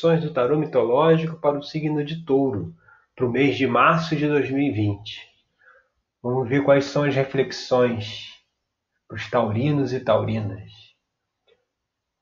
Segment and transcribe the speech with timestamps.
[0.00, 2.74] reflexões do tarô mitológico para o signo de Touro,
[3.14, 5.28] para o mês de março de 2020.
[6.22, 8.40] Vamos ver quais são as reflexões
[9.06, 10.72] para os taurinos e taurinas.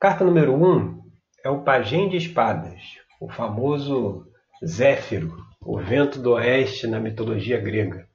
[0.00, 1.02] Carta número 1 um
[1.44, 2.82] é o Pajem de Espadas,
[3.20, 4.26] o famoso
[4.64, 8.08] Zéfiro, o vento do oeste na mitologia grega.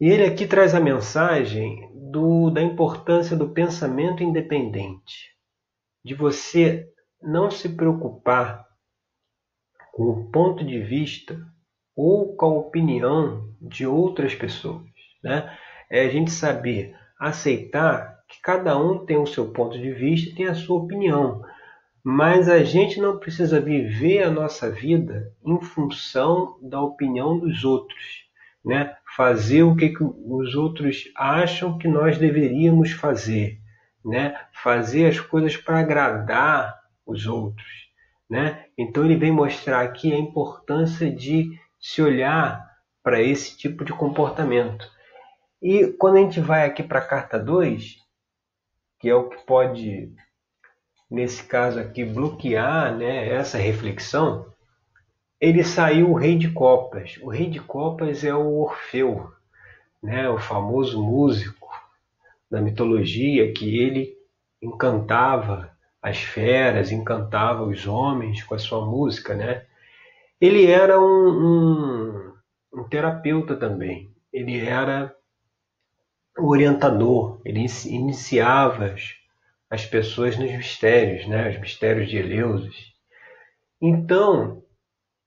[0.00, 5.34] E ele aqui traz a mensagem do, da importância do pensamento independente,
[6.04, 6.88] de você
[7.22, 8.66] não se preocupar
[9.92, 11.40] com o ponto de vista
[11.96, 14.86] ou com a opinião de outras pessoas.
[15.22, 15.52] Né?
[15.90, 20.34] É a gente saber aceitar que cada um tem o seu ponto de vista e
[20.34, 21.42] tem a sua opinião.
[22.04, 28.28] Mas a gente não precisa viver a nossa vida em função da opinião dos outros.
[28.64, 28.94] Né?
[29.16, 33.58] Fazer o que, que os outros acham que nós deveríamos fazer.
[34.04, 34.38] Né?
[34.62, 36.77] Fazer as coisas para agradar
[37.08, 37.88] os outros.
[38.28, 38.66] Né?
[38.76, 42.68] Então ele vem mostrar aqui a importância de se olhar
[43.02, 44.86] para esse tipo de comportamento.
[45.62, 47.96] E quando a gente vai aqui para a carta 2,
[49.00, 50.12] que é o que pode,
[51.10, 54.52] nesse caso aqui, bloquear né, essa reflexão,
[55.40, 57.16] ele saiu o Rei de Copas.
[57.22, 59.32] O Rei de Copas é o Orfeu,
[60.02, 61.68] né, o famoso músico
[62.50, 64.16] da mitologia que ele
[64.60, 69.66] encantava as feras, encantava os homens com a sua música, né?
[70.40, 72.34] Ele era um, um,
[72.72, 74.10] um terapeuta também.
[74.32, 75.14] Ele era
[76.38, 77.40] orientador.
[77.44, 79.14] Ele iniciava as,
[79.68, 81.50] as pessoas nos mistérios, né?
[81.50, 82.92] Os mistérios de Eleusis.
[83.80, 84.62] Então,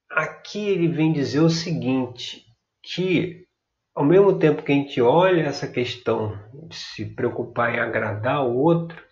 [0.09, 2.45] aqui ele vem dizer o seguinte,
[2.81, 3.45] que
[3.93, 8.55] ao mesmo tempo que a gente olha essa questão de se preocupar em agradar o
[8.57, 9.10] outro,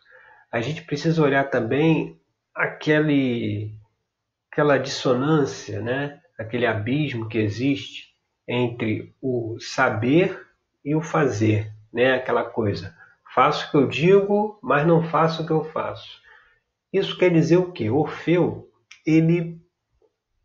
[0.51, 2.19] a gente precisa olhar também
[2.55, 3.71] aquele,
[4.51, 6.19] aquela dissonância, né?
[6.37, 8.09] aquele abismo que existe
[8.47, 10.47] entre o saber
[10.83, 12.13] e o fazer, né?
[12.13, 12.95] aquela coisa.
[13.33, 16.19] Faço o que eu digo, mas não faço o que eu faço.
[16.91, 17.89] Isso quer dizer o quê?
[17.89, 18.67] Orfeu,
[19.05, 19.61] ele,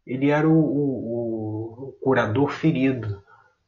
[0.06, 3.22] ele era o, o, o curador ferido,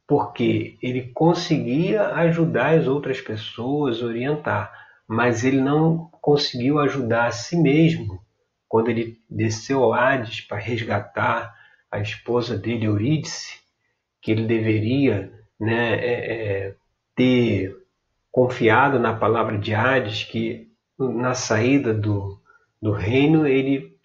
[0.06, 7.56] porque ele conseguia ajudar as outras pessoas, orientar, mas ele não conseguiu ajudar a si
[7.56, 8.20] mesmo
[8.68, 11.54] quando ele desceu ao Hades para resgatar
[11.90, 13.60] a esposa dele, Eurídice,
[14.20, 16.32] que ele deveria né, é,
[16.66, 16.74] é,
[17.14, 17.76] ter
[18.30, 20.68] confiado na palavra de Hades, que
[20.98, 22.40] na saída do,
[22.82, 23.96] do reino ele,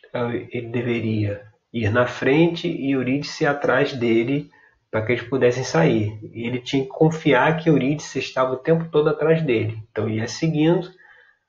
[0.51, 1.41] ele deveria
[1.73, 4.49] ir na frente e Eurídice atrás dele
[4.91, 6.19] para que eles pudessem sair.
[6.33, 9.81] E ele tinha que confiar que Eurídice estava o tempo todo atrás dele.
[9.89, 10.91] Então ia seguindo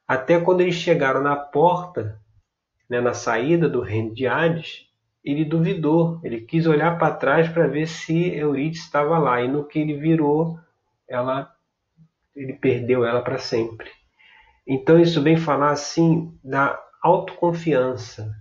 [0.07, 2.21] até quando eles chegaram na porta,
[2.89, 4.87] né, na saída do reino de Hades,
[5.25, 9.41] ele duvidou, ele quis olhar para trás para ver se Eurídice estava lá.
[9.41, 10.59] E no que ele virou,
[11.09, 11.51] ela,
[12.35, 13.89] ele perdeu ela para sempre.
[14.67, 18.33] Então isso vem falar assim da autoconfiança,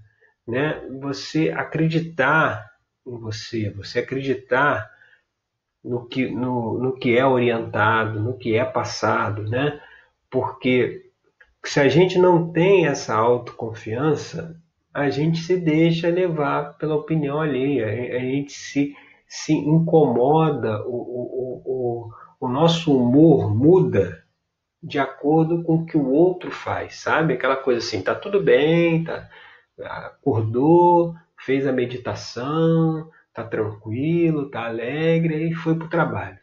[0.47, 0.81] né?
[1.00, 2.70] Você acreditar
[3.06, 4.89] em você, você acreditar
[5.84, 9.81] no que, no, no que é orientado, no que é passado, né?
[10.29, 11.09] Porque
[11.66, 14.56] se a gente não tem essa autoconfiança,
[14.94, 18.95] a gente se deixa levar pela opinião alheia, a gente se,
[19.28, 24.23] se incomoda, o, o, o, o nosso humor muda
[24.83, 27.33] de acordo com o que o outro faz, sabe?
[27.33, 29.29] Aquela coisa assim, tá tudo bem, tá,
[29.79, 31.16] acordou,
[31.46, 36.38] fez a meditação, tá tranquilo, tá alegre e foi para o trabalho.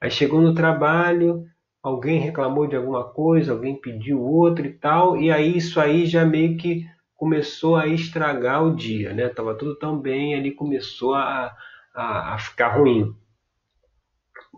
[0.00, 1.44] Aí chegou no trabalho,
[1.82, 6.24] alguém reclamou de alguma coisa, alguém pediu outro e tal, e aí isso aí já
[6.24, 9.28] meio que começou a estragar o dia, né?
[9.28, 11.56] Tava tudo tão bem, ali começou a,
[11.94, 13.14] a, a ficar ruim.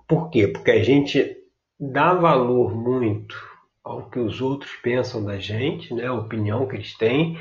[0.08, 0.48] Por quê?
[0.48, 1.36] Porque a gente
[1.78, 3.36] dá valor muito
[3.84, 6.06] ao que os outros pensam da gente, né?
[6.06, 7.38] A opinião que eles têm,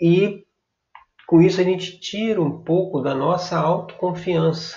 [0.00, 0.44] e
[1.30, 4.76] com isso a gente tira um pouco da nossa autoconfiança.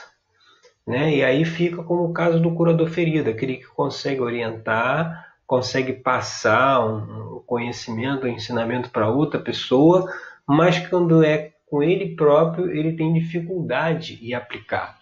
[0.86, 1.16] Né?
[1.16, 6.86] E aí fica como o caso do curador ferido, aquele que consegue orientar, consegue passar
[6.86, 10.07] um conhecimento, um ensinamento para outra pessoa,
[10.48, 15.00] mas quando é com ele próprio, ele tem dificuldade em aplicar.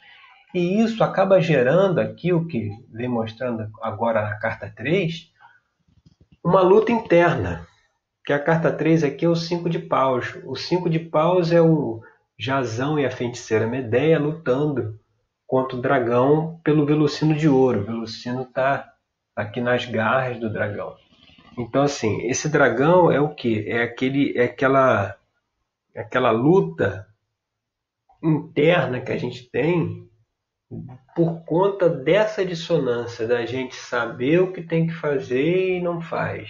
[0.55, 5.29] E isso acaba gerando aqui o que vem mostrando agora na carta 3,
[6.41, 7.67] uma luta interna.
[8.25, 10.37] Que a carta 3 aqui é o 5 de paus.
[10.45, 12.01] O 5 de paus é o
[12.37, 14.99] Jazão e a feiticeira Medeia lutando
[15.47, 17.81] contra o dragão pelo Velocino de Ouro.
[17.81, 18.93] O Velocino está
[19.35, 20.95] aqui nas garras do dragão.
[21.57, 23.69] Então, assim, esse dragão é o que?
[23.69, 25.17] É, aquele, é aquela
[25.95, 27.07] aquela luta
[28.23, 30.09] interna que a gente tem
[31.15, 36.49] por conta dessa dissonância da gente saber o que tem que fazer e não faz,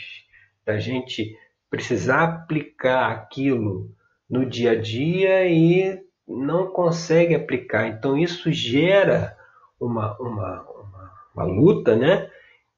[0.66, 1.36] da gente
[1.72, 3.90] precisar aplicar aquilo
[4.30, 7.88] no dia a dia e não consegue aplicar.
[7.88, 9.36] Então isso gera
[9.80, 12.30] uma, uma, uma, uma luta, né?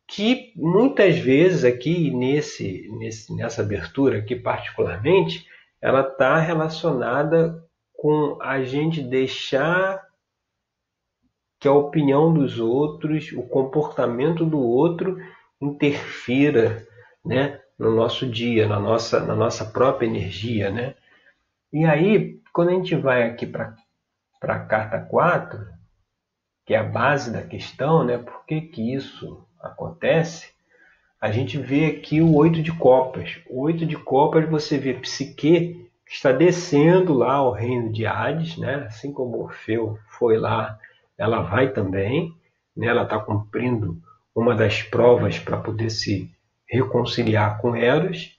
[0.08, 5.48] Que muitas vezes aqui nesse, nesse, nessa abertura aqui particularmente,
[5.82, 10.06] ela está relacionada com a gente deixar
[11.60, 15.18] que a opinião dos outros, o comportamento do outro
[15.62, 16.86] interfira,
[17.26, 20.96] né, no nosso dia, na nossa, na nossa própria energia, né?
[21.72, 23.76] E aí, quando a gente vai aqui para
[24.42, 25.68] a carta 4,
[26.66, 28.18] que é a base da questão, né?
[28.18, 30.54] Por que, que isso acontece?
[31.20, 33.40] A gente vê aqui o oito de copas.
[33.50, 38.58] O oito de copas você vê Psique que está descendo lá ao reino de Hades,
[38.58, 38.86] né?
[38.88, 40.78] Assim como Orfeu foi lá,
[41.18, 42.34] ela vai também,
[42.76, 42.88] né?
[42.88, 44.02] Ela está cumprindo
[44.36, 46.32] uma das provas para poder se
[46.74, 48.38] reconciliar com Eros.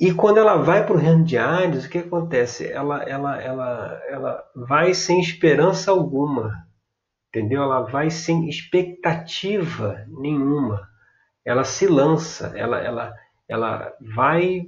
[0.00, 2.70] E quando ela vai para o reino de Hades, o que acontece?
[2.70, 6.66] Ela, ela, ela, ela vai sem esperança alguma,
[7.28, 7.62] entendeu?
[7.62, 10.88] Ela vai sem expectativa nenhuma.
[11.44, 13.14] Ela se lança, ela, ela,
[13.48, 14.66] ela vai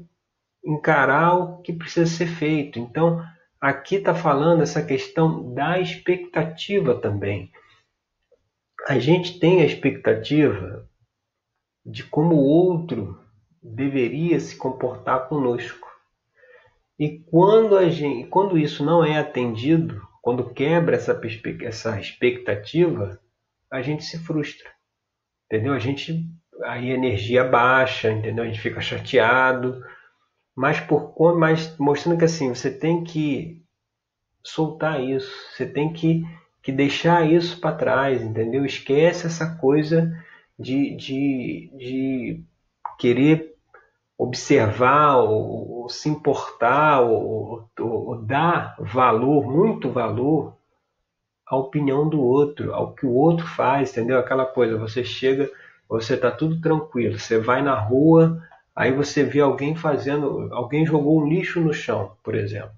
[0.64, 2.78] encarar o que precisa ser feito.
[2.78, 3.24] Então,
[3.60, 7.50] aqui está falando essa questão da expectativa também.
[8.86, 10.88] A gente tem a expectativa
[11.86, 13.18] de como o outro
[13.62, 15.86] deveria se comportar conosco.
[16.98, 21.18] E quando, a gente, quando isso não é atendido, quando quebra essa,
[21.62, 23.20] essa expectativa,
[23.70, 24.68] a gente se frustra.
[25.46, 25.72] Entendeu?
[25.72, 26.28] A gente
[26.64, 28.42] aí a energia baixa, entendeu?
[28.42, 29.80] A gente fica chateado,
[30.56, 33.62] mas por mas mostrando que assim, você tem que
[34.42, 36.24] soltar isso, você tem que,
[36.62, 38.64] que deixar isso para trás, entendeu?
[38.64, 40.12] Esquece essa coisa
[40.58, 42.44] de, de, de
[42.98, 43.54] querer
[44.18, 50.56] observar ou, ou se importar ou, ou, ou, dar valor, muito valor
[51.46, 54.18] à opinião do outro, ao que o outro faz, entendeu?
[54.18, 55.50] Aquela coisa, você chega,
[55.88, 58.42] você está tudo tranquilo, você vai na rua,
[58.74, 62.74] aí você vê alguém fazendo, alguém jogou um lixo no chão, por exemplo.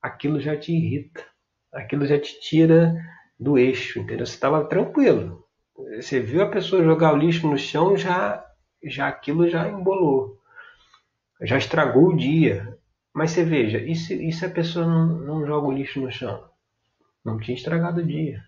[0.00, 1.24] Aquilo já te irrita,
[1.72, 2.94] aquilo já te tira
[3.38, 4.24] do eixo, entendeu?
[4.24, 5.43] Você estava tranquilo,
[5.76, 8.44] você viu a pessoa jogar o lixo no chão, já,
[8.82, 10.38] já aquilo já embolou,
[11.42, 12.78] já estragou o dia.
[13.12, 16.10] Mas você veja, e se, e se a pessoa não, não joga o lixo no
[16.10, 16.44] chão?
[17.24, 18.42] Não tinha estragado o dia.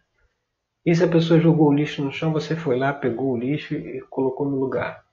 [0.85, 3.75] E se a pessoa jogou o lixo no chão, você foi lá, pegou o lixo
[3.75, 5.05] e colocou no lugar?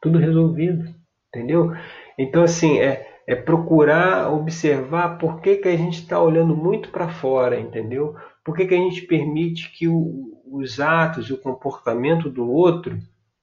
[0.00, 0.94] Tudo resolvido,
[1.28, 1.74] entendeu?
[2.18, 7.08] Então, assim, é, é procurar observar por que, que a gente está olhando muito para
[7.08, 8.16] fora, entendeu?
[8.44, 12.98] Por que, que a gente permite que o, os atos e o comportamento do outro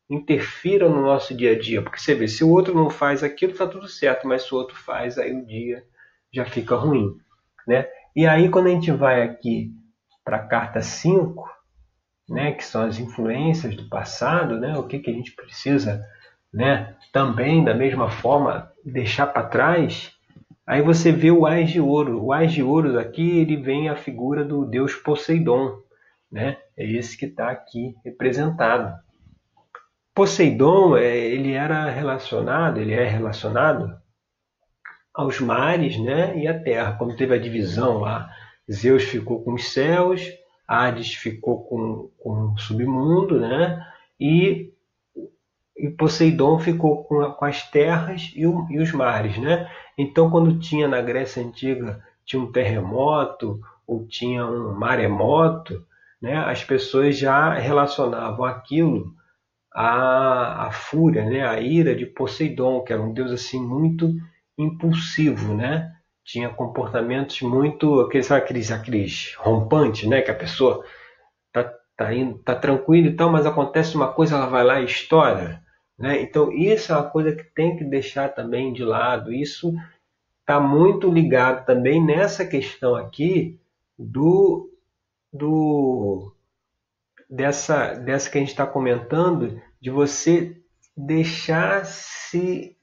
[0.10, 1.82] interfiram no nosso dia a dia?
[1.82, 4.58] Porque você vê, se o outro não faz aquilo, está tudo certo, mas se o
[4.58, 5.84] outro faz, aí o dia
[6.34, 7.16] já fica ruim.
[7.68, 7.88] Né?
[8.16, 9.72] E aí, quando a gente vai aqui
[10.24, 11.48] para a carta 5,
[12.30, 16.04] né, que são as influências do passado, né, o que, que a gente precisa
[16.54, 20.17] né, também, da mesma forma, deixar para trás,
[20.68, 22.22] Aí você vê o Ás de Ouro.
[22.22, 25.78] O Ás de Ouro aqui ele vem a figura do deus Poseidon,
[26.30, 26.58] né?
[26.76, 28.94] É esse que está aqui representado.
[30.14, 33.98] Poseidon é, ele era relacionado, ele é relacionado
[35.14, 36.38] aos mares, né?
[36.38, 36.98] E à terra.
[36.98, 38.30] Quando teve a divisão lá,
[38.70, 40.22] Zeus ficou com os céus,
[40.68, 43.82] Hades ficou com, com o submundo, né?
[44.20, 44.74] E
[45.78, 49.70] e Poseidon ficou com, com as terras e, o, e, os mares, né?
[49.98, 55.86] Então, quando tinha na Grécia Antiga tinha um terremoto ou tinha um maremoto,
[56.22, 56.36] né?
[56.38, 59.14] As pessoas já relacionavam aquilo
[59.72, 61.48] à, à fúria, né?
[61.48, 64.12] À ira de Poseidon, que era um deus assim muito
[64.58, 65.94] impulsivo, né?
[66.26, 70.22] Tinha comportamentos muito aqueles, aqueles, aqueles rompantes, né?
[70.22, 70.84] Que a pessoa
[71.54, 74.86] tá, tá indo, tá tranquilo e tal, mas acontece uma coisa, ela vai lá e
[74.86, 75.67] estoura
[75.98, 76.22] né?
[76.22, 79.34] Então, isso é uma coisa que tem que deixar também de lado.
[79.34, 79.74] Isso
[80.42, 83.60] está muito ligado também nessa questão aqui
[83.98, 84.70] do,
[85.34, 86.32] do
[87.30, 90.56] dessa, dessa que a gente está comentando, de você
[90.96, 92.78] deixar se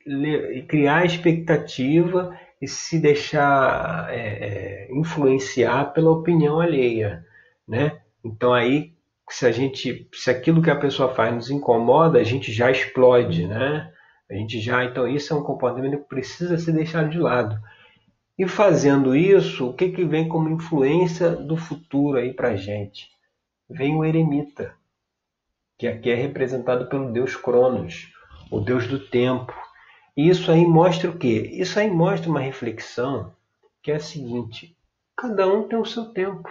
[0.69, 7.25] criar expectativa e se deixar é, é, influenciar pela opinião alheia,
[7.67, 8.01] né?
[8.23, 8.93] Então aí
[9.31, 13.47] se a gente, se aquilo que a pessoa faz nos incomoda, a gente já explode,
[13.47, 13.91] né?
[14.31, 17.59] A gente já, então isso é um comportamento que precisa ser deixado de lado.
[18.39, 23.09] E fazendo isso, o que, que vem como influência do futuro aí para gente?
[23.71, 24.75] Vem o eremita,
[25.79, 28.13] que aqui é representado pelo deus Cronos,
[28.51, 29.55] o deus do tempo.
[30.17, 31.49] E isso aí mostra o quê?
[31.53, 33.33] Isso aí mostra uma reflexão
[33.83, 34.77] que é a seguinte:
[35.17, 36.51] cada um tem o seu tempo.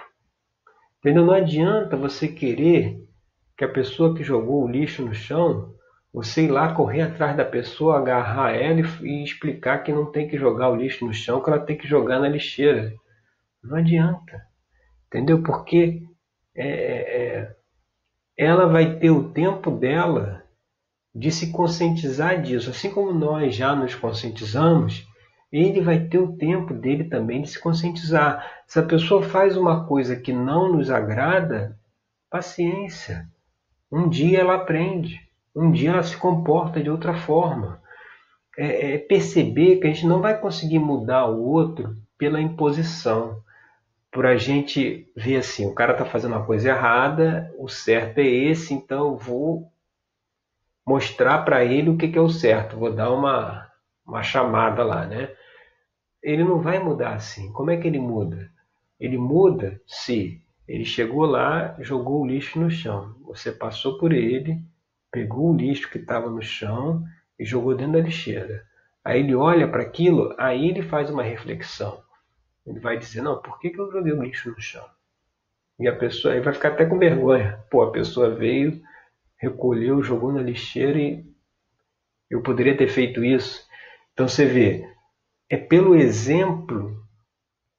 [1.03, 1.25] Entendeu?
[1.25, 3.05] Não adianta você querer
[3.57, 5.75] que a pessoa que jogou o lixo no chão,
[6.13, 10.37] você ir lá correr atrás da pessoa, agarrar ela e explicar que não tem que
[10.37, 12.93] jogar o lixo no chão, que ela tem que jogar na lixeira.
[13.61, 14.41] Não adianta.
[15.07, 15.43] Entendeu?
[15.43, 16.03] Porque
[16.55, 17.55] é, é, é
[18.37, 20.41] ela vai ter o tempo dela
[21.13, 22.69] de se conscientizar disso.
[22.69, 25.05] Assim como nós já nos conscientizamos,
[25.53, 28.63] ele vai ter o tempo dele também de se conscientizar.
[28.65, 31.77] Se a pessoa faz uma coisa que não nos agrada,
[32.27, 33.27] paciência.
[33.91, 35.21] Um dia ela aprende,
[35.55, 37.79] um dia ela se comporta de outra forma.
[38.57, 43.39] É, é perceber que a gente não vai conseguir mudar o outro pela imposição.
[44.11, 48.25] Por a gente ver assim, o cara está fazendo uma coisa errada, o certo é
[48.25, 49.71] esse, então eu vou
[50.85, 53.67] mostrar para ele o que, que é o certo, vou dar uma,
[54.05, 55.29] uma chamada lá, né?
[56.23, 57.51] Ele não vai mudar assim.
[57.51, 58.49] Como é que ele muda?
[58.99, 63.15] Ele muda se ele chegou lá, jogou o lixo no chão.
[63.25, 64.61] Você passou por ele,
[65.11, 67.03] pegou o lixo que estava no chão
[67.37, 68.65] e jogou dentro da lixeira.
[69.03, 72.01] Aí ele olha para aquilo, aí ele faz uma reflexão.
[72.65, 74.85] Ele vai dizer: Não, por que, que eu joguei o lixo no chão?
[75.77, 77.59] E a pessoa aí vai ficar até com vergonha.
[77.69, 78.81] Pô, a pessoa veio,
[79.37, 81.25] recolheu, jogou na lixeira e
[82.29, 83.67] eu poderia ter feito isso.
[84.13, 84.87] Então você vê,
[85.49, 87.03] é pelo exemplo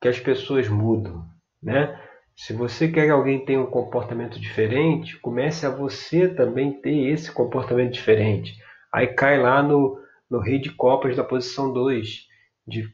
[0.01, 1.25] que as pessoas mudam,
[1.63, 2.01] né?
[2.37, 7.31] Se você quer que alguém tenha um comportamento diferente, comece a você também ter esse
[7.31, 8.57] comportamento diferente.
[8.93, 12.27] Aí cai lá no, no rei de copas da posição 2,
[12.67, 12.89] de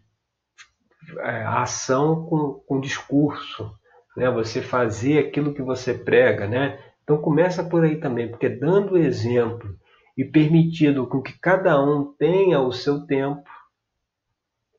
[1.21, 3.73] é, ação com, com discurso,
[4.17, 4.31] né?
[4.31, 6.79] Você fazer aquilo que você prega, né?
[7.03, 9.77] Então começa por aí também, porque dando exemplo
[10.17, 13.43] e permitindo com que cada um tenha o seu tempo,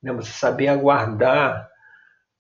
[0.02, 0.12] né?
[0.14, 1.70] Você saber aguardar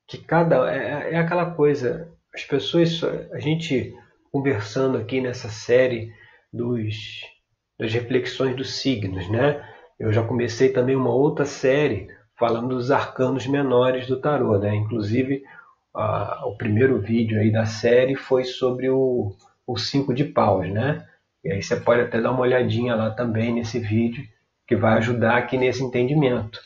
[0.07, 2.11] que cada é, é aquela coisa.
[2.33, 3.01] As pessoas,
[3.33, 3.93] a gente
[4.31, 6.13] conversando aqui nessa série
[6.51, 7.21] dos
[7.77, 9.63] das reflexões dos signos, né?
[9.99, 14.75] Eu já comecei também uma outra série falando dos arcanos menores do tarô, né?
[14.75, 15.43] Inclusive
[15.93, 21.05] a, o primeiro vídeo aí da série foi sobre o, o cinco de paus, né?
[21.43, 24.23] E aí você pode até dar uma olhadinha lá também nesse vídeo
[24.67, 26.59] que vai ajudar aqui nesse entendimento.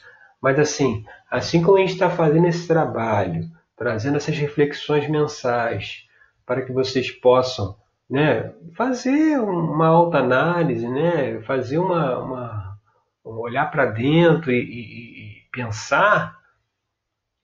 [0.46, 6.08] Mas assim, assim como a gente está fazendo esse trabalho, trazendo essas reflexões mensais,
[6.46, 7.76] para que vocês possam
[8.08, 12.78] né, fazer uma autoanálise, né, fazer uma, uma
[13.24, 16.38] olhar para dentro e, e, e pensar,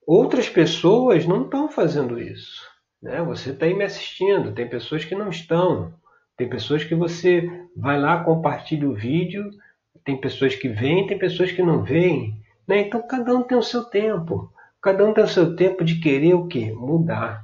[0.05, 2.61] outras pessoas não estão fazendo isso.
[3.01, 3.19] Né?
[3.23, 5.91] Você está aí me assistindo, tem pessoas que não estão,
[6.37, 9.49] tem pessoas que você vai lá, compartilha o vídeo,
[10.05, 12.39] tem pessoas que vêm, tem pessoas que não vêm.
[12.71, 12.83] Né?
[12.87, 14.49] Então cada um tem o seu tempo.
[14.81, 16.71] Cada um tem o seu tempo de querer o quê?
[16.71, 17.43] Mudar,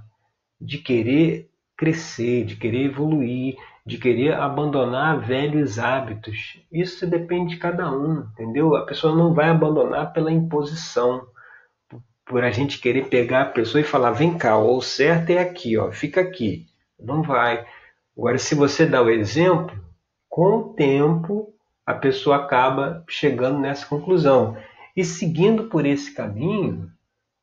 [0.59, 6.63] de querer crescer, de querer evoluir, de querer abandonar velhos hábitos.
[6.71, 8.73] Isso depende de cada um, entendeu?
[8.77, 11.27] A pessoa não vai abandonar pela imposição,
[12.25, 15.77] por a gente querer pegar a pessoa e falar: vem cá, o certo é aqui,
[15.77, 16.67] ó, fica aqui.
[16.97, 17.65] Não vai.
[18.17, 19.77] Agora, se você dá o exemplo,
[20.29, 21.53] com o tempo
[21.85, 24.57] a pessoa acaba chegando nessa conclusão.
[24.97, 26.91] E seguindo por esse caminho,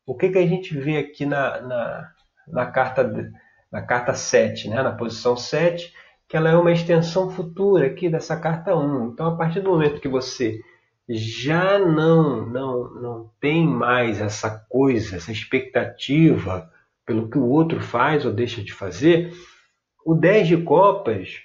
[0.05, 2.13] o que, que a gente vê aqui na, na,
[2.49, 3.33] na, carta,
[3.71, 4.83] na carta 7, né?
[4.83, 5.95] na posição 7,
[6.29, 9.11] que ela é uma extensão futura aqui dessa carta 1.
[9.11, 10.61] Então, a partir do momento que você
[11.09, 16.69] já não, não, não tem mais essa coisa, essa expectativa
[17.07, 19.33] pelo que o outro faz ou deixa de fazer,
[20.05, 21.39] o 10 de copas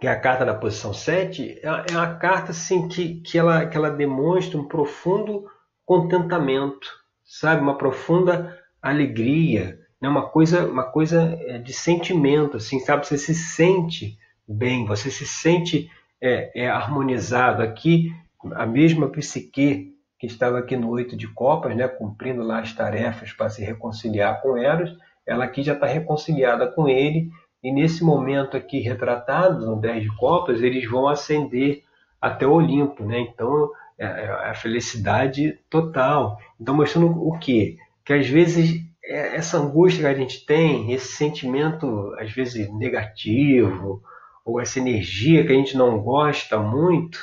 [0.00, 3.66] que é a carta da posição 7, é, é uma carta assim, que, que, ela,
[3.66, 5.46] que ela demonstra um profundo
[5.84, 6.88] contentamento,
[7.24, 7.62] sabe?
[7.62, 10.08] Uma profunda alegria, né?
[10.08, 13.06] uma coisa uma coisa é, de sentimento, assim, sabe?
[13.06, 17.62] Você se sente bem, você se sente é, é, harmonizado.
[17.62, 18.12] Aqui,
[18.54, 21.86] a mesma psique que estava aqui no oito de copas, né?
[21.86, 26.88] cumprindo lá as tarefas para se reconciliar com Eros, ela aqui já está reconciliada com
[26.88, 27.30] ele
[27.66, 31.82] e nesse momento aqui retratado, no 10 de copas, eles vão ascender
[32.22, 33.18] até o Olimpo, né?
[33.18, 36.38] Então, é, é a felicidade total.
[36.60, 37.76] Então, mostrando o quê?
[38.04, 44.00] Que às vezes é, essa angústia que a gente tem, esse sentimento às vezes negativo,
[44.44, 47.18] ou essa energia que a gente não gosta muito,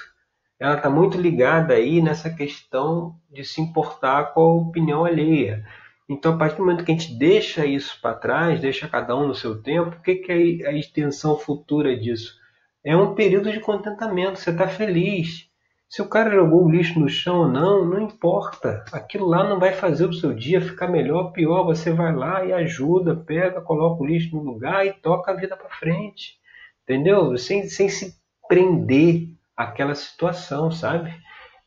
[0.60, 5.66] ela está muito ligada aí nessa questão de se importar com a opinião alheia.
[6.10, 9.28] Então, a partir do momento que a gente deixa isso para trás, deixa cada um
[9.28, 12.36] no seu tempo, o que, que é a extensão futura disso?
[12.84, 15.50] É um período de contentamento, você está feliz.
[15.88, 18.84] Se o cara jogou o lixo no chão ou não, não importa.
[18.92, 21.64] Aquilo lá não vai fazer o seu dia ficar melhor ou pior.
[21.66, 25.56] Você vai lá e ajuda, pega, coloca o lixo no lugar e toca a vida
[25.56, 26.40] para frente.
[26.82, 27.38] Entendeu?
[27.38, 28.16] Sem, sem se
[28.48, 31.14] prender àquela situação, sabe?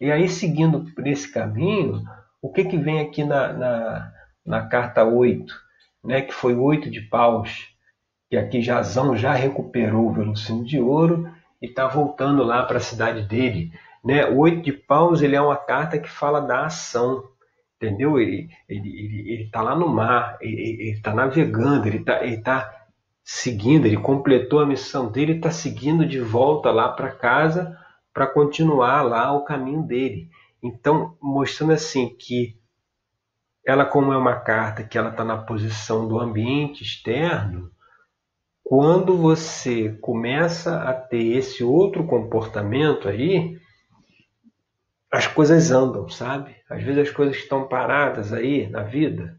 [0.00, 2.02] E aí, seguindo por esse caminho,
[2.42, 4.12] o que, que vem aqui na, na,
[4.46, 5.52] na carta 8,
[6.04, 7.68] né, que foi oito de paus,
[8.30, 11.28] que aqui Jazão já recuperou o velocino de ouro
[11.60, 13.72] e está voltando lá para a cidade dele.
[14.04, 14.26] Né?
[14.26, 17.24] Oito de paus ele é uma carta que fala da ação,
[17.76, 18.18] entendeu?
[18.18, 22.72] Ele ele ele ele está lá no mar, ele está navegando, ele está ele tá
[23.24, 27.76] seguindo, ele completou a missão dele, está seguindo de volta lá para casa
[28.12, 30.28] para continuar lá o caminho dele.
[30.62, 32.56] Então mostrando assim que
[33.66, 37.68] ela como é uma carta que ela está na posição do ambiente externo,
[38.62, 43.58] quando você começa a ter esse outro comportamento aí,
[45.10, 46.54] as coisas andam, sabe?
[46.70, 49.36] Às vezes as coisas estão paradas aí na vida,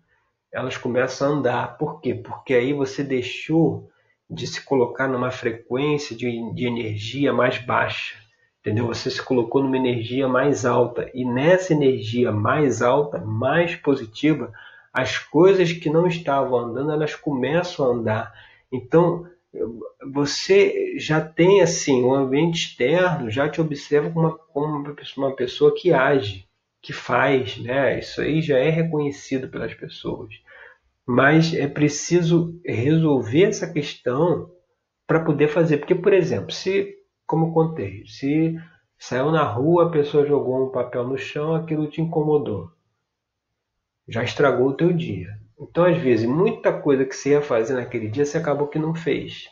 [0.52, 1.78] elas começam a andar.
[1.78, 2.14] Por quê?
[2.14, 3.90] Porque aí você deixou
[4.30, 8.27] de se colocar numa frequência de, de energia mais baixa
[8.60, 8.88] entendeu?
[8.88, 14.52] Você se colocou numa energia mais alta e nessa energia mais alta, mais positiva,
[14.92, 18.34] as coisas que não estavam andando, elas começam a andar.
[18.72, 19.28] Então,
[20.12, 25.36] você já tem assim, o um ambiente externo já te observa como uma, como uma
[25.36, 26.48] pessoa que age,
[26.82, 28.00] que faz, né?
[28.00, 30.34] Isso aí já é reconhecido pelas pessoas.
[31.06, 34.52] Mas é preciso resolver essa questão
[35.08, 35.78] para poder fazer.
[35.78, 36.97] Porque, por exemplo, se
[37.28, 38.58] como contei, se
[38.98, 42.72] saiu na rua, a pessoa jogou um papel no chão, aquilo te incomodou.
[44.08, 45.38] Já estragou o teu dia.
[45.60, 48.96] Então, às vezes, muita coisa que você ia fazer naquele dia, você acabou que não
[48.96, 49.50] fez.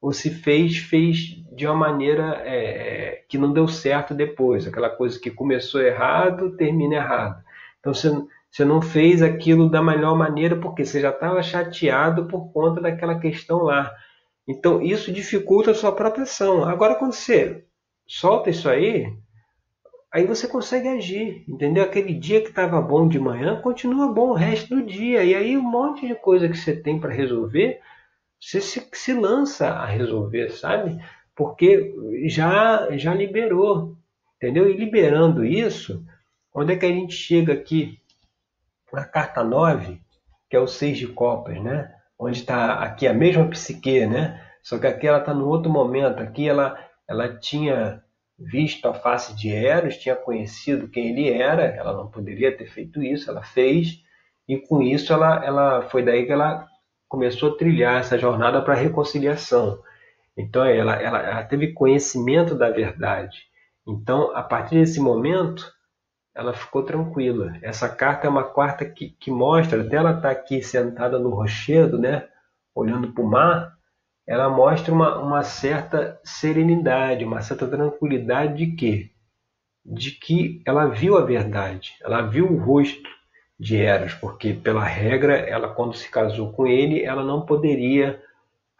[0.00, 4.66] Ou se fez, fez de uma maneira é, que não deu certo depois.
[4.66, 7.42] Aquela coisa que começou errado, termina errado.
[7.80, 8.10] Então, você,
[8.50, 13.18] você não fez aquilo da melhor maneira porque você já estava chateado por conta daquela
[13.18, 13.92] questão lá.
[14.46, 16.64] Então isso dificulta a sua própria ação.
[16.64, 17.64] Agora quando você
[18.06, 19.12] solta isso aí,
[20.12, 21.82] aí você consegue agir, entendeu?
[21.82, 25.24] Aquele dia que estava bom de manhã continua bom o resto do dia.
[25.24, 27.80] E aí um monte de coisa que você tem para resolver,
[28.40, 31.02] você se, se lança a resolver, sabe?
[31.34, 31.94] Porque
[32.26, 33.96] já, já liberou,
[34.36, 34.70] entendeu?
[34.70, 36.04] E liberando isso,
[36.54, 37.98] onde é que a gente chega aqui?
[38.92, 40.00] Na carta 9,
[40.48, 41.95] que é o 6 de copas, né?
[42.18, 44.42] Onde está aqui a mesma psique, né?
[44.62, 46.20] Só que aqui ela está no outro momento.
[46.20, 48.02] Aqui ela, ela tinha
[48.38, 51.64] visto a face de Eros, tinha conhecido quem ele era.
[51.64, 54.02] Ela não poderia ter feito isso, ela fez.
[54.48, 56.66] E com isso ela, ela foi daí que ela
[57.08, 59.78] começou a trilhar essa jornada para a reconciliação.
[60.36, 63.38] Então ela, ela, ela teve conhecimento da verdade.
[63.86, 65.72] Então, a partir desse momento,
[66.36, 67.56] ela ficou tranquila.
[67.62, 71.98] Essa carta é uma carta que, que mostra, até ela está aqui sentada no rochedo,
[71.98, 72.28] né,
[72.74, 73.74] olhando para o mar,
[74.26, 79.10] ela mostra uma, uma certa serenidade, uma certa tranquilidade de quê?
[79.82, 83.08] De que ela viu a verdade, ela viu o rosto
[83.58, 88.20] de Eros, porque pela regra, ela quando se casou com ele, ela não poderia,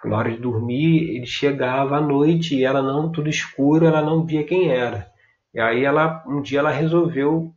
[0.04, 4.26] na hora de dormir, ele chegava à noite e ela não, tudo escuro, ela não
[4.26, 5.10] via quem era.
[5.56, 7.50] E aí ela um dia ela resolveu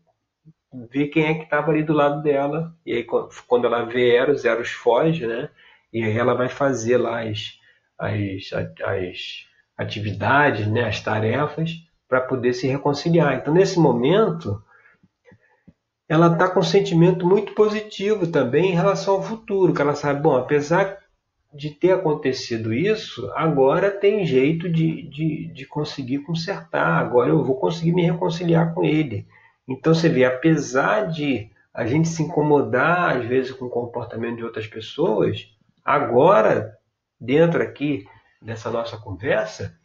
[0.89, 2.73] ver quem é que estava ali do lado dela.
[2.85, 3.05] E aí
[3.45, 5.49] quando ela vê Eros, Eros foge, né?
[5.91, 7.59] E aí ela vai fazer lá as,
[7.99, 8.53] as,
[8.85, 9.17] as
[9.77, 10.85] atividades, né?
[10.87, 11.71] as tarefas,
[12.07, 13.33] para poder se reconciliar.
[13.33, 14.63] Então nesse momento
[16.07, 20.21] ela está com um sentimento muito positivo também em relação ao futuro, que ela sabe,
[20.21, 20.99] bom, apesar
[21.53, 27.55] de ter acontecido isso, agora tem jeito de, de, de conseguir consertar, agora eu vou
[27.55, 29.27] conseguir me reconciliar com ele.
[29.67, 34.43] Então você vê, apesar de a gente se incomodar às vezes com o comportamento de
[34.43, 35.47] outras pessoas,
[35.83, 36.77] agora,
[37.19, 38.05] dentro aqui
[38.41, 39.75] dessa nossa conversa,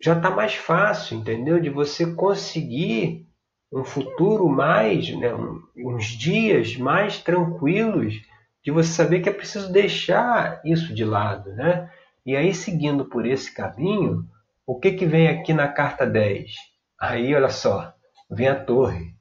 [0.00, 1.60] já está mais fácil, entendeu?
[1.60, 3.26] De você conseguir
[3.72, 5.30] um futuro mais, né,
[5.76, 8.14] uns dias mais tranquilos
[8.62, 11.90] de você saber que é preciso deixar isso de lado, né?
[12.24, 14.26] E aí, seguindo por esse caminho,
[14.66, 16.52] o que, que vem aqui na carta 10?
[17.00, 17.94] Aí, olha só,
[18.30, 19.14] vem a torre.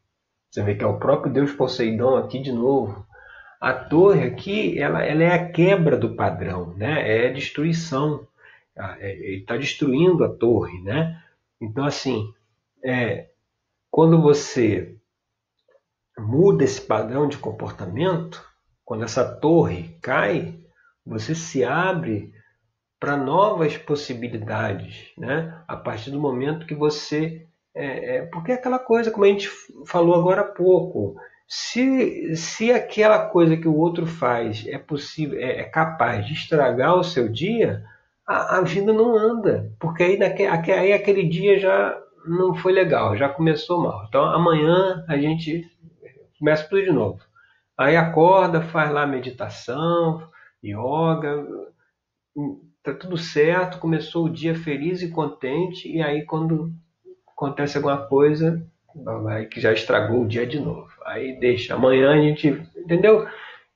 [0.52, 3.06] Você vê que é o próprio Deus Poseidon aqui de novo.
[3.62, 7.23] A torre aqui, ela, ela é a quebra do padrão, né?
[7.23, 8.28] É a destruição.
[8.78, 11.21] Ah, é, ele está destruindo a torre, né?
[11.62, 12.34] Então, assim,
[12.84, 13.30] é
[13.91, 14.95] quando você
[16.17, 18.49] muda esse padrão de comportamento,
[18.89, 20.56] quando essa torre cai,
[21.06, 22.34] você se abre
[22.99, 25.62] para novas possibilidades, né?
[25.67, 29.47] A partir do momento que você é, é, porque é aquela coisa, como a gente
[29.86, 31.15] falou agora há pouco,
[31.47, 36.95] se, se aquela coisa que o outro faz é possível, é, é capaz de estragar
[36.95, 37.84] o seu dia,
[38.25, 43.15] a, a vida não anda, porque aí, naquele, aí aquele dia já não foi legal,
[43.15, 44.06] já começou mal.
[44.10, 45.69] Então amanhã a gente
[46.39, 47.29] começa tudo de novo.
[47.80, 50.22] Aí acorda, faz lá meditação,
[50.62, 51.48] yoga,
[52.84, 56.74] tá tudo certo, começou o dia feliz e contente, e aí quando
[57.26, 58.62] acontece alguma coisa,
[58.94, 60.89] vai que já estragou o dia de novo.
[61.06, 63.26] Aí deixa, amanhã a gente, entendeu?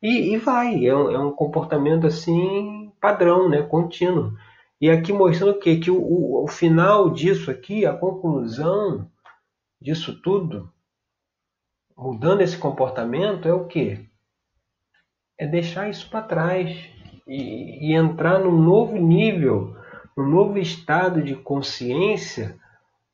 [0.01, 4.33] E, e vai, é um, é um, comportamento assim padrão, né, contínuo.
[4.81, 5.77] E aqui mostrando o quê?
[5.77, 9.09] Que o, o, o final disso aqui, a conclusão
[9.81, 10.72] disso tudo,
[12.03, 13.99] mudando esse comportamento, é o quê?
[15.39, 16.69] É deixar isso para trás
[17.25, 19.75] e, e entrar num novo nível,
[20.15, 22.59] num novo estado de consciência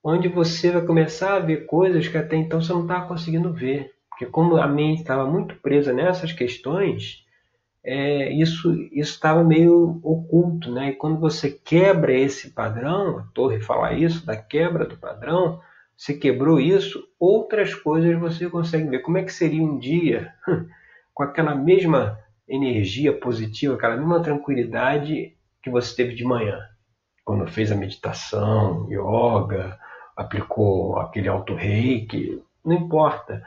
[0.04, 3.92] onde você vai começar a ver coisas que até então você não estava conseguindo ver.
[4.10, 7.24] Porque como a mente estava muito presa nessas questões,
[7.84, 10.72] é, isso estava meio oculto.
[10.72, 10.90] Né?
[10.90, 15.62] E quando você quebra esse padrão, a torre fala isso, da quebra do padrão,
[16.00, 19.00] você quebrou isso, outras coisas você consegue ver.
[19.00, 20.34] Como é que seria um dia
[21.14, 26.58] com aquela mesma energia positiva, aquela mesma tranquilidade que você teve de manhã,
[27.26, 29.78] quando fez a meditação, yoga,
[30.16, 33.46] aplicou aquele auto-reiki, não importa.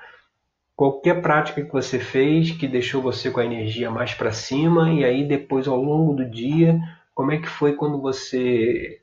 [0.77, 5.07] Qualquer prática que você fez que deixou você com a energia mais para cima e
[5.07, 6.79] aí depois ao longo do dia,
[7.15, 9.01] como é que foi quando você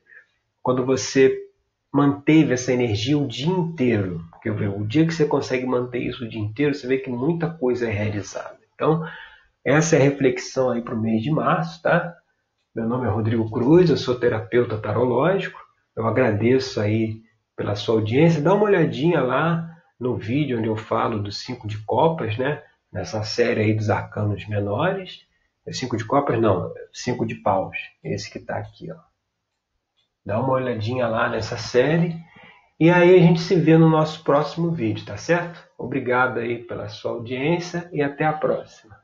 [0.62, 1.49] quando você
[1.94, 4.24] manteve essa energia o dia inteiro?
[4.32, 7.50] Porque o dia que você consegue manter isso o dia inteiro, você vê que muita
[7.50, 8.58] coisa é realizada.
[8.74, 9.04] Então,
[9.66, 12.16] essa é a reflexão aí para o mês de março, tá?
[12.74, 15.60] Meu nome é Rodrigo Cruz, eu sou terapeuta tarológico.
[15.96, 17.22] Eu agradeço aí
[17.58, 18.42] pela sua audiência.
[18.42, 22.64] Dá uma olhadinha lá no vídeo onde eu falo dos cinco de copas, né?
[22.92, 25.26] Nessa série aí dos arcanos menores.
[25.66, 26.40] É cinco de copas?
[26.40, 27.78] Não, cinco de paus.
[28.04, 29.09] Esse que está aqui, ó.
[30.30, 32.16] Dá uma olhadinha lá nessa série.
[32.80, 35.60] E aí a gente se vê no nosso próximo vídeo, tá certo?
[35.76, 38.96] Obrigado aí pela sua audiência e até a próxima.